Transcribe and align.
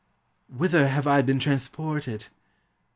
Whither 0.49 0.87
have 0.87 1.05
I 1.05 1.21
been 1.21 1.37
transported? 1.37 2.25